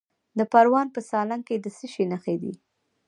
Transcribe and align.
د 0.37 0.39
پروان 0.51 0.87
په 0.95 0.99
سالنګ 1.09 1.43
کې 1.47 1.55
د 1.63 1.65
څه 1.77 1.85
شي 1.93 2.03
نښې 2.11 2.35
دي؟ 2.41 2.53